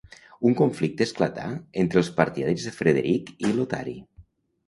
Un 0.51 0.53
conflicte 0.59 1.05
esclatà 1.07 1.49
entre 1.83 2.01
els 2.01 2.09
partidaris 2.21 2.65
de 2.69 2.73
Frederic 2.79 3.29
i 3.51 3.51
Lotari. 3.59 3.97